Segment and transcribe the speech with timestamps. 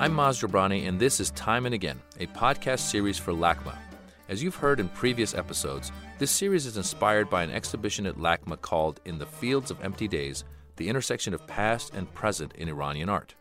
[0.00, 3.76] I'm Maz Jobrani, and this is Time and Again, a podcast series for LACMA.
[4.28, 5.90] As you've heard in previous episodes,
[6.20, 10.06] this series is inspired by an exhibition at LACMA called In the Fields of Empty
[10.06, 10.44] Days
[10.76, 13.34] The Intersection of Past and Present in Iranian Art.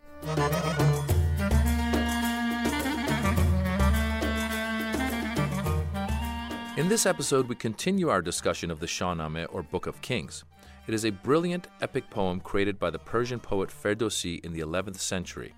[6.75, 10.43] In this episode, we continue our discussion of the Shahnameh or Book of Kings.
[10.87, 14.97] It is a brilliant epic poem created by the Persian poet Ferdowsi in the 11th
[14.97, 15.54] century.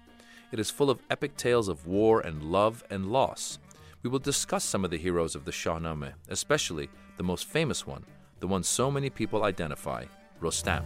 [0.52, 3.60] It is full of epic tales of war and love and loss.
[4.02, 8.04] We will discuss some of the heroes of the Shahnameh, especially the most famous one,
[8.40, 10.06] the one so many people identify,
[10.42, 10.84] Rostam.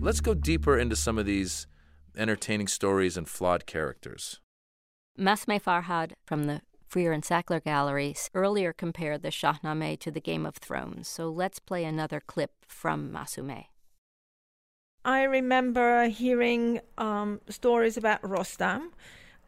[0.00, 1.66] Let's go deeper into some of these
[2.16, 4.40] entertaining stories and flawed characters.
[5.18, 10.46] Massumeh Farhad from the Freer and Sackler Galleries earlier compared the Shahnameh to the Game
[10.46, 13.66] of Thrones, so let's play another clip from Massumeh.
[15.04, 18.90] I remember hearing um, stories about Rostam,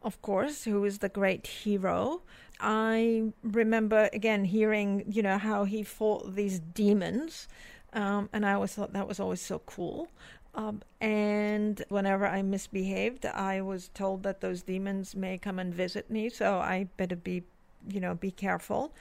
[0.03, 2.23] of course, who is the great hero.
[2.61, 7.49] I remember again hearing, you know, how he fought these demons,
[7.93, 10.09] um, and I always thought that was always so cool.
[10.55, 16.11] Um, and whenever I misbehaved, I was told that those demons may come and visit
[16.11, 17.43] me, so I better be,
[17.89, 18.95] you know, be careful.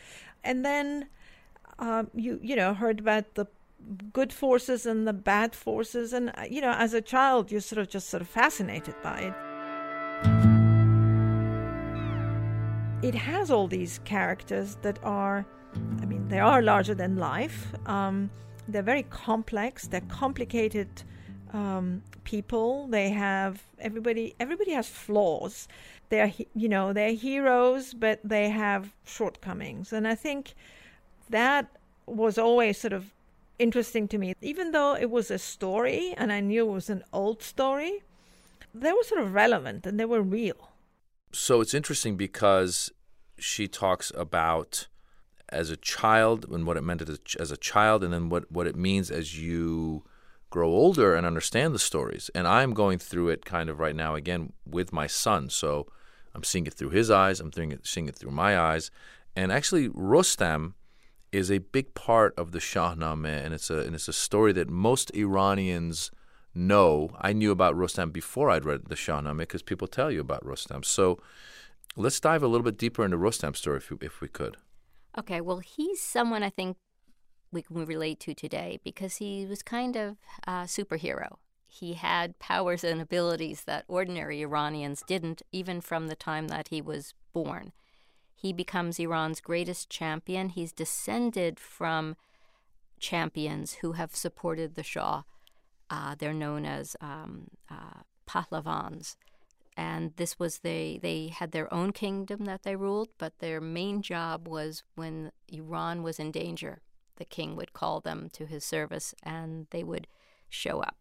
[0.43, 1.07] And then,
[1.79, 3.47] um, you you know, heard about the
[4.13, 6.13] good forces and the bad forces.
[6.13, 9.19] And, uh, you know, as a child, you're sort of just sort of fascinated by
[9.19, 9.33] it.
[13.03, 15.45] It has all these characters that are,
[16.01, 17.73] I mean, they are larger than life.
[17.87, 18.29] Um,
[18.67, 19.87] they're very complex.
[19.87, 20.87] They're complicated
[21.53, 22.87] um, people.
[22.87, 24.35] They have everybody.
[24.39, 25.67] Everybody has flaws.
[26.09, 29.91] They're you know they're heroes, but they have shortcomings.
[29.93, 30.53] And I think
[31.29, 31.67] that
[32.05, 33.13] was always sort of
[33.61, 34.33] interesting to me.
[34.41, 38.03] Even though it was a story and I knew it was an old story,
[38.73, 40.69] they were sort of relevant and they were real.
[41.31, 42.91] So it's interesting because
[43.37, 44.87] she talks about
[45.49, 47.03] as a child and what it meant
[47.39, 50.03] as a child, and then what, what it means as you
[50.49, 52.29] grow older and understand the stories.
[52.33, 55.49] And I'm going through it kind of right now again with my son.
[55.49, 55.87] So
[56.33, 58.91] I'm seeing it through his eyes, I'm seeing it, seeing it through my eyes.
[59.35, 60.73] And actually, Rostam
[61.31, 64.69] is a big part of the Shahnameh, and it's a and it's a story that
[64.69, 66.11] most Iranians
[66.53, 67.11] know.
[67.19, 70.83] I knew about Rostam before I'd read the Shahnameh because people tell you about Rostam.
[70.83, 71.19] So
[71.95, 74.57] let's dive a little bit deeper into Rostam's story, if, if we could.
[75.17, 76.77] Okay, well, he's someone I think
[77.51, 80.17] we can relate to today because he was kind of
[80.47, 81.37] a superhero.
[81.67, 86.81] He had powers and abilities that ordinary Iranians didn't, even from the time that he
[86.81, 87.71] was born.
[88.41, 90.49] He becomes Iran's greatest champion.
[90.49, 92.15] He's descended from
[92.99, 95.21] champions who have supported the Shah.
[95.91, 99.15] Uh, they're known as um, uh, Pahlavans.
[99.77, 104.01] And this was they they had their own kingdom that they ruled, but their main
[104.01, 106.81] job was when Iran was in danger,
[107.17, 110.07] the king would call them to his service and they would
[110.49, 110.97] show up.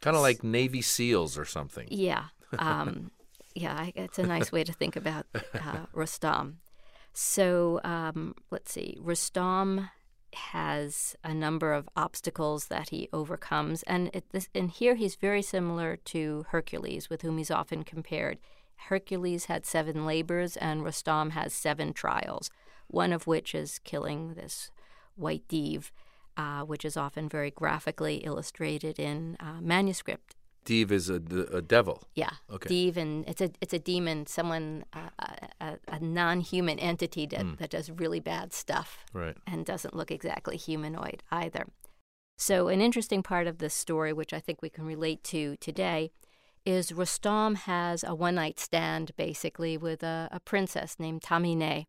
[0.00, 1.86] Kind of like Navy SEALs or something.
[1.90, 2.24] Yeah.
[2.58, 3.12] Um,
[3.54, 6.54] yeah, it's a nice way to think about uh, Rostam.
[7.12, 9.90] So um, let's see, Rustam
[10.34, 15.96] has a number of obstacles that he overcomes, and this, and here he's very similar
[15.96, 18.38] to Hercules, with whom he's often compared.
[18.88, 22.50] Hercules had seven labors, and Rustam has seven trials,
[22.88, 24.70] one of which is killing this
[25.14, 25.92] white Div,
[26.36, 30.34] uh, which is often very graphically illustrated in uh, manuscript
[30.64, 31.16] Div is a,
[31.52, 32.02] a devil.
[32.14, 32.30] Yeah.
[32.50, 32.68] Okay.
[32.68, 35.08] Div and it's a it's a demon, someone uh,
[35.60, 37.58] a, a non-human entity that, mm.
[37.58, 39.04] that does really bad stuff.
[39.12, 39.36] Right.
[39.46, 41.66] And doesn't look exactly humanoid either.
[42.38, 46.10] So an interesting part of this story, which I think we can relate to today,
[46.64, 51.86] is Rustam has a one-night stand basically with a, a princess named Tamine.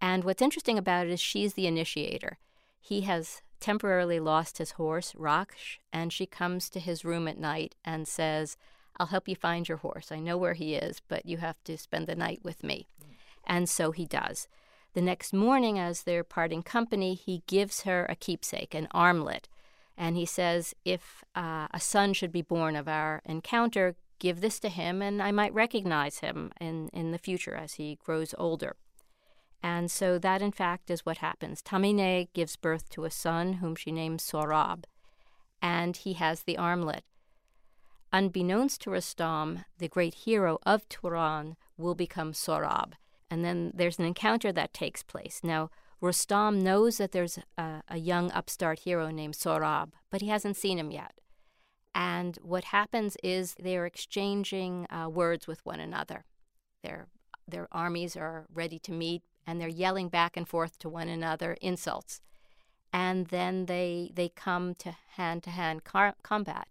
[0.00, 2.38] And what's interesting about it is she's the initiator.
[2.80, 7.74] He has temporarily lost his horse, Rakhsh, and she comes to his room at night
[7.84, 8.56] and says,
[8.96, 10.12] I'll help you find your horse.
[10.12, 12.86] I know where he is, but you have to spend the night with me.
[13.46, 14.48] And so he does.
[14.94, 19.48] The next morning, as they're parting company, he gives her a keepsake, an armlet.
[19.96, 24.60] And he says, If uh, a son should be born of our encounter, give this
[24.60, 28.76] to him, and I might recognize him in, in the future as he grows older.
[29.64, 31.62] And so that, in fact, is what happens.
[31.62, 34.84] Tamine gives birth to a son whom she names Sohrab,
[35.62, 37.02] and he has the armlet.
[38.12, 42.92] Unbeknownst to Rustam, the great hero of Turan will become Sohrab.
[43.30, 45.40] And then there's an encounter that takes place.
[45.42, 50.58] Now, Rustam knows that there's a, a young upstart hero named Sohrab, but he hasn't
[50.58, 51.14] seen him yet.
[51.94, 56.26] And what happens is they're exchanging uh, words with one another.
[56.82, 57.06] Their,
[57.48, 61.56] their armies are ready to meet, and they're yelling back and forth to one another
[61.60, 62.20] insults.
[62.92, 66.68] And then they, they come to hand to hand combat.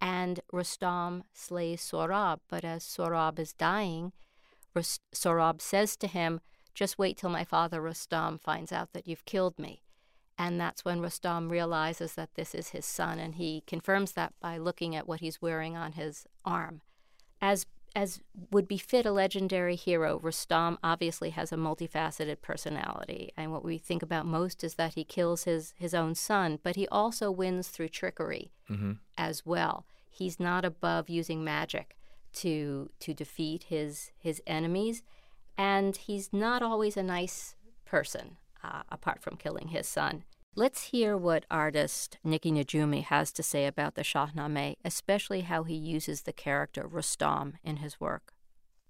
[0.00, 4.12] And Rustam slays Sohrab, but as Sohrab is dying,
[4.76, 6.40] Sohrab says to him,
[6.74, 9.82] Just wait till my father Rustam finds out that you've killed me.
[10.38, 14.56] And that's when Rustam realizes that this is his son, and he confirms that by
[14.56, 16.80] looking at what he's wearing on his arm.
[17.42, 18.20] As as
[18.50, 23.32] would befit a legendary hero, Rustam obviously has a multifaceted personality.
[23.36, 26.76] And what we think about most is that he kills his, his own son, but
[26.76, 28.92] he also wins through trickery mm-hmm.
[29.18, 29.86] as well.
[30.08, 31.96] He's not above using magic
[32.32, 35.02] to to defeat his his enemies,
[35.58, 40.24] and he's not always a nice person uh, apart from killing his son.
[40.56, 45.76] Let's hear what artist Nicky Nodjoumi has to say about the Shahnameh, especially how he
[45.76, 48.32] uses the character Rustam in his work.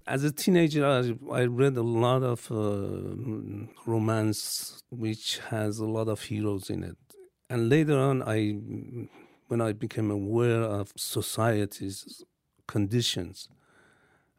[0.07, 6.09] As a teenager, I, I read a lot of uh, romance which has a lot
[6.09, 6.97] of heroes in it.
[7.51, 8.57] And later on, I,
[9.49, 12.25] when I became aware of society's
[12.67, 13.51] conditions,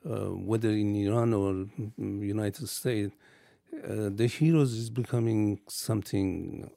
[0.03, 1.67] uh, whether in Iran or
[1.97, 3.13] United States,
[3.73, 6.71] uh, the heroes is becoming something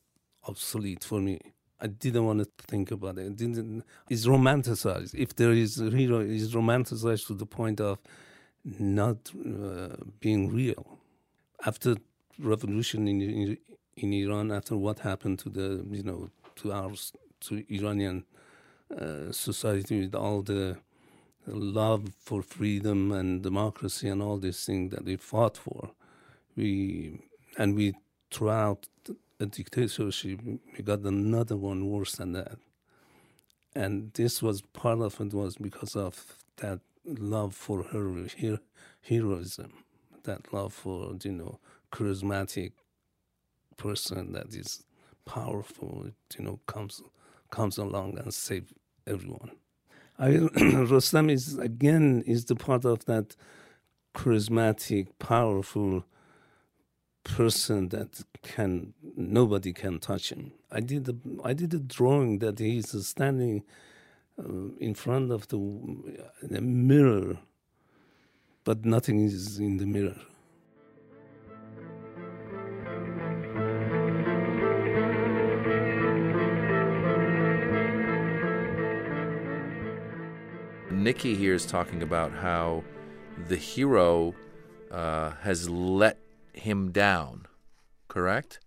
[0.46, 1.38] obsolete for me.
[1.81, 3.37] I didn't want to think about it.
[3.37, 5.14] didn't, it's romanticized.
[5.14, 7.99] If there is a hero, it's romanticized to the point of
[8.64, 10.99] not uh, being real.
[11.67, 11.96] After
[12.38, 13.58] revolution in, in,
[13.96, 16.93] in Iran, after what happened to the you know to our
[17.40, 18.25] to Iranian
[18.99, 20.79] uh, society with all the
[21.47, 25.90] love for freedom and democracy and all these things that we fought for,
[26.56, 27.20] we
[27.58, 27.94] and we
[28.31, 28.88] throughout
[29.40, 32.58] a dictatorship we got another one worse than that.
[33.76, 38.60] And this was part of it was because of that love for her her
[39.02, 39.72] heroism
[40.25, 41.58] that love for you know
[41.92, 42.72] charismatic
[43.76, 44.84] person that is
[45.26, 46.06] powerful
[46.38, 47.02] you know comes
[47.50, 48.72] comes along and save
[49.06, 49.52] everyone.
[50.19, 50.28] I,
[50.90, 53.37] Rostam is again is the part of that
[54.16, 56.04] charismatic powerful
[57.25, 60.53] person that can nobody can touch him.
[60.71, 63.65] I did a, I did a drawing that he's standing
[64.38, 65.59] uh, in front of the,
[66.43, 67.38] the mirror,
[68.65, 70.17] but nothing is in the mirror.
[80.91, 82.82] Nicky here is talking about how
[83.49, 84.35] the hero
[84.91, 86.13] uh, has let
[86.64, 87.46] him down,
[88.08, 88.61] correct?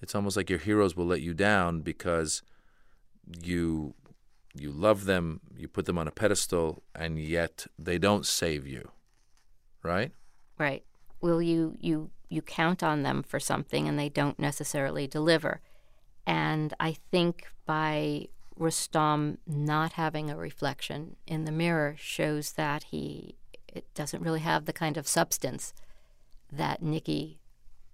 [0.00, 2.42] It's almost like your heroes will let you down because
[3.42, 3.94] you
[4.56, 8.90] you love them, you put them on a pedestal, and yet they don't save you,
[9.82, 10.12] right?
[10.58, 10.84] Right.
[11.20, 15.60] Will you you you count on them for something and they don't necessarily deliver?
[16.26, 23.36] And I think by Rustam not having a reflection in the mirror shows that he
[23.66, 25.74] it doesn't really have the kind of substance
[26.56, 27.40] that Nicky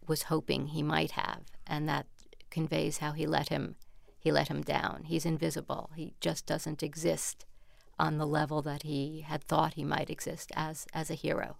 [0.06, 2.06] was hoping he might have, and that
[2.50, 3.76] conveys how he let him
[4.18, 5.04] he let him down.
[5.06, 5.90] He's invisible.
[5.96, 7.46] He just doesn't exist
[7.98, 11.56] on the level that he had thought he might exist as as a hero.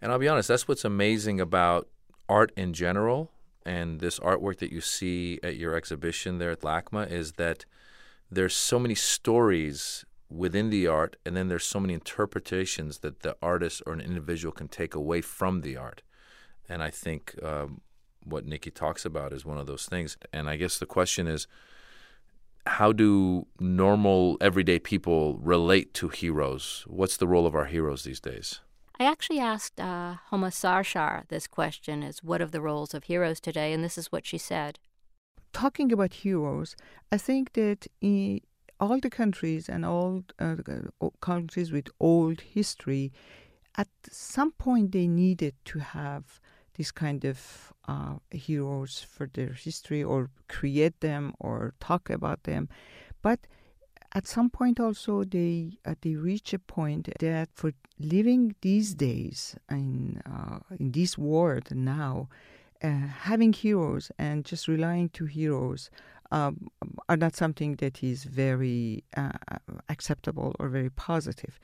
[0.00, 1.88] And I'll be honest, that's what's amazing about
[2.28, 3.30] art in general
[3.64, 7.64] and this artwork that you see at your exhibition there at LACMA is that
[8.30, 13.36] there's so many stories within the art and then there's so many interpretations that the
[13.42, 16.02] artist or an individual can take away from the art
[16.68, 17.80] and I think um,
[18.24, 20.16] what Nicky talks about is one of those things.
[20.32, 21.46] And I guess the question is,
[22.66, 26.84] how do normal, everyday people relate to heroes?
[26.88, 28.60] What's the role of our heroes these days?
[28.98, 33.40] I actually asked uh, Homa Sarshar this question: "Is what of the roles of heroes
[33.40, 34.78] today?" And this is what she said.
[35.52, 36.76] Talking about heroes,
[37.12, 38.40] I think that in
[38.80, 40.56] all the countries and all uh,
[41.20, 43.12] countries with old history,
[43.76, 46.40] at some point they needed to have
[46.76, 52.68] these kind of uh, heroes for their history or create them or talk about them.
[53.22, 53.40] But
[54.12, 59.56] at some point also they uh, they reach a point that for living these days
[59.70, 62.28] in uh, in this world now,
[62.82, 65.90] uh, having heroes and just relying to heroes
[66.30, 66.68] um,
[67.08, 69.30] are not something that is very uh,
[69.88, 71.58] acceptable or very positive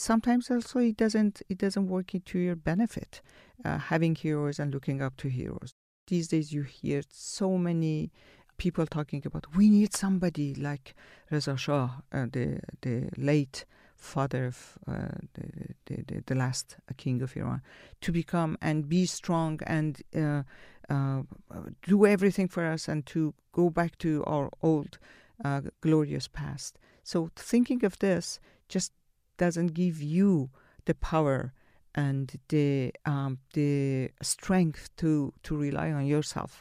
[0.00, 3.20] sometimes also it doesn't it doesn't work into your benefit
[3.64, 5.74] uh, having heroes and looking up to heroes
[6.06, 8.10] these days you hear so many
[8.56, 10.94] people talking about we need somebody like
[11.30, 13.64] Reza Shah, uh, the the late
[13.96, 15.46] father of uh, the,
[15.86, 17.62] the, the, the last king of Iran,
[18.00, 20.42] to become and be strong and uh,
[20.88, 21.22] uh,
[21.82, 24.98] do everything for us and to go back to our old
[25.44, 26.78] uh, glorious past.
[27.02, 28.92] So thinking of this just
[29.44, 30.50] doesn't give you
[30.84, 31.52] the power
[31.94, 36.52] and the um, the strength to to rely on yourself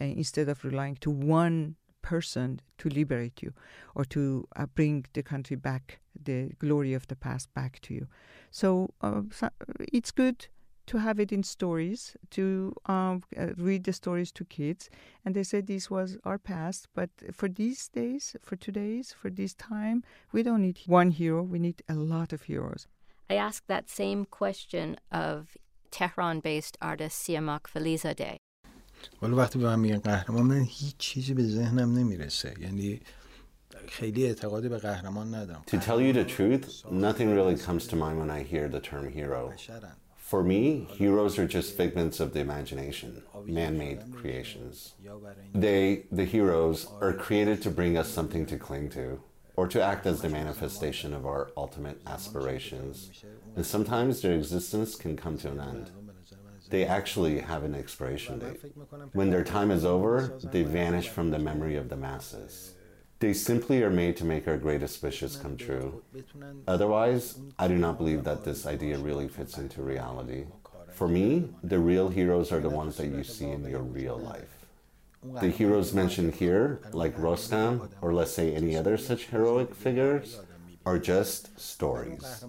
[0.00, 3.52] uh, instead of relying to one person to liberate you
[3.94, 8.06] or to uh, bring the country back, the glory of the past back to you.
[8.50, 9.48] So, uh, so
[9.92, 10.48] it's good
[10.86, 14.90] to have it in stories, to um, uh, read the stories to kids.
[15.24, 19.54] And they said this was our past, but for these days, for today's, for this
[19.54, 22.86] time, we don't need one hero, we need a lot of heroes.
[23.30, 25.56] I asked that same question of
[25.90, 28.36] Tehran based artist Siamak Filizadeh.
[29.20, 33.00] حالا وقتی به من میگن قهرمان من هیچ چیزی به ذهنم نمیرسه یعنی
[33.88, 38.18] خیلی اعتقادی به قهرمان ندارم To tell you the truth, nothing really comes to mind
[38.18, 39.52] when I hear the term hero.
[40.34, 44.94] For me, heroes are just figments of the imagination, man-made creations.
[45.54, 49.22] They, the heroes, are created to bring us something to cling to,
[49.54, 53.22] or to act as the manifestation of our ultimate aspirations.
[53.54, 55.92] And sometimes their existence can come to an end.
[56.68, 58.60] They actually have an expiration date.
[59.12, 62.73] When their time is over, they vanish from the memory of the masses.
[63.24, 66.02] They simply are made to make our greatest wishes come true.
[66.68, 70.44] Otherwise, I do not believe that this idea really fits into reality.
[70.92, 74.66] For me, the real heroes are the ones that you see in your real life.
[75.40, 80.40] The heroes mentioned here, like Rostam, or let's say any other such heroic figures,
[80.84, 82.44] are just stories.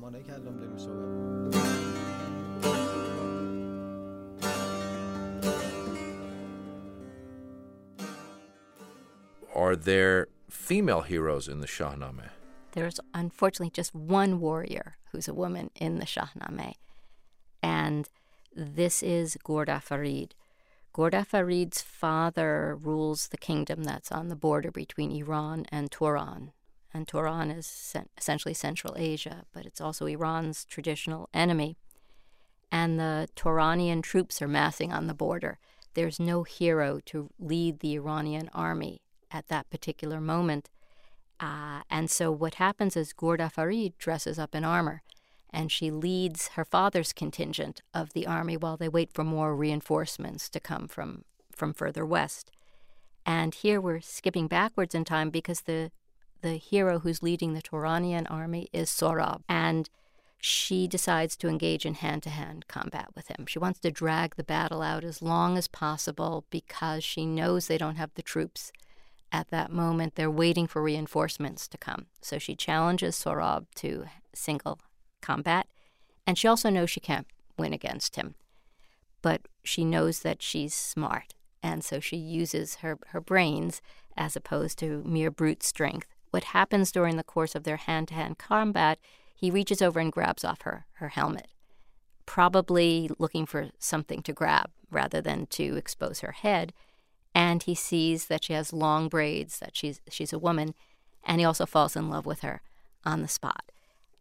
[9.56, 12.30] Are there female heroes in the Shahnameh?
[12.72, 16.74] There's unfortunately just one warrior who's a woman in the Shahnameh,
[17.62, 18.10] and
[18.56, 20.32] this is Gordafarid.
[20.94, 26.54] Ghorda Farid's father rules the kingdom that's on the border between Iran and Turan.
[26.94, 31.76] And Turan is essentially Central Asia, but it's also Iran's traditional enemy.
[32.72, 35.60] And the Turanian troops are massing on the border.
[35.96, 39.02] There's no hero to lead the Iranian army
[39.36, 40.70] at that particular moment.
[41.40, 45.04] Uh, and so what happens is Gordafarid dresses up in armor
[45.50, 50.50] and she leads her father's contingent of the army while they wait for more reinforcements
[50.50, 52.52] to come from, from further west.
[53.26, 55.92] And here we're skipping backwards in time because the
[56.42, 59.42] the hero who's leading the Turanian army is Sohrab.
[59.50, 59.90] And
[60.38, 63.48] she decides to engage in hand to hand combat with him.
[63.48, 67.80] She wants to drag the battle out as long as possible because she knows they
[67.80, 68.72] don't have the troops
[69.32, 70.16] at that moment.
[70.16, 72.08] They're waiting for reinforcements to come.
[72.22, 74.80] So she challenges Sohrab to single
[75.22, 75.68] combat.
[76.28, 77.28] And she also knows she can't
[77.58, 78.36] win against him.
[79.22, 81.34] But she knows that she's smart.
[81.62, 83.82] And so she uses her, her brains
[84.16, 86.08] as opposed to mere brute strength.
[86.32, 89.00] What happens during the course of their hand to hand combat,
[89.36, 91.48] he reaches over and grabs off her, her helmet,
[92.26, 96.74] probably looking for something to grab rather than to expose her head.
[97.36, 100.74] And he sees that she has long braids, that she's, she's a woman,
[101.24, 102.62] and he also falls in love with her
[103.04, 103.72] on the spot.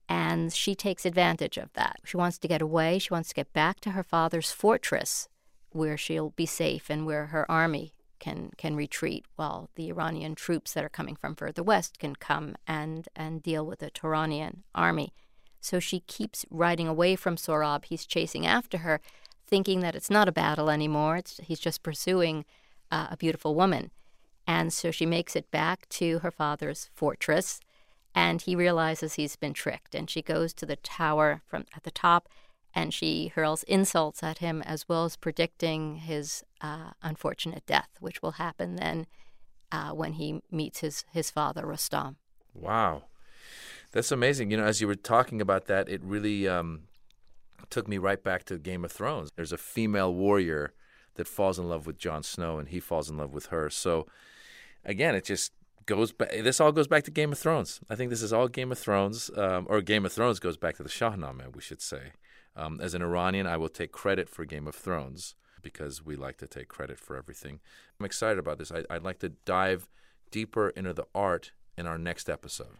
[0.08, 2.00] And she takes advantage of that.
[2.04, 2.98] She wants to get away.
[2.98, 5.28] She wants to get back to her father's fortress
[5.70, 10.72] where she'll be safe and where her army can can retreat while the Iranian troops
[10.72, 15.12] that are coming from further west can come and and deal with the Turanian army.
[15.60, 17.86] So she keeps riding away from Sohrab.
[17.86, 19.00] He's chasing after her,
[19.46, 21.16] thinking that it's not a battle anymore.
[21.16, 22.44] It's, he's just pursuing
[22.94, 23.90] uh, a beautiful woman.
[24.46, 27.60] And so she makes it back to her father's fortress,
[28.14, 29.94] and he realizes he's been tricked.
[29.94, 32.28] And she goes to the tower from at the top,
[32.72, 38.22] and she hurls insults at him as well as predicting his uh, unfortunate death, which
[38.22, 39.06] will happen then
[39.72, 42.16] uh, when he meets his his father Rostam.
[42.52, 43.04] Wow,
[43.92, 44.50] that's amazing.
[44.50, 46.82] You know, as you were talking about that, it really um,
[47.70, 49.30] took me right back to Game of Thrones.
[49.34, 50.74] There's a female warrior
[51.14, 53.70] that falls in love with Jon Snow, and he falls in love with her.
[53.70, 54.06] So,
[54.84, 55.52] again, it just
[55.86, 56.30] goes back.
[56.30, 57.80] This all goes back to Game of Thrones.
[57.88, 60.76] I think this is all Game of Thrones, um, or Game of Thrones goes back
[60.76, 62.12] to the Shahnameh, we should say.
[62.56, 66.36] Um, as an Iranian, I will take credit for Game of Thrones because we like
[66.38, 67.60] to take credit for everything.
[67.98, 68.70] I'm excited about this.
[68.70, 69.88] I, I'd like to dive
[70.30, 72.76] deeper into the art in our next episode.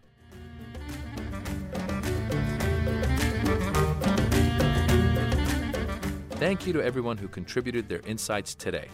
[6.44, 8.88] Thank you to everyone who contributed their insights today.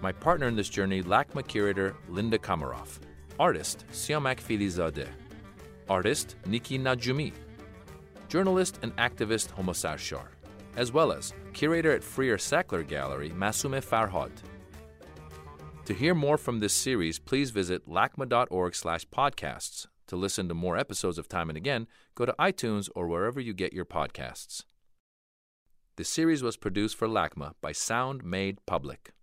[0.00, 3.00] My partner in this journey, LACMA curator Linda Komaroff.
[3.40, 5.08] Artist Siamak Filizadeh.
[5.88, 7.32] Artist Nicky Nodjoumi.
[8.28, 10.28] Journalist and activist Homa Sarshar.
[10.76, 14.30] As well as curator at Freer Sackler Gallery, Massumeh Farhad.
[15.86, 19.88] To hear more from this series, please visit lacma.org slash podcasts.
[20.06, 23.54] To listen to more episodes of Time and Again, go to iTunes or wherever you
[23.54, 24.62] get your podcasts.
[25.96, 29.14] This series was produced for LACMA by Sound Made Public.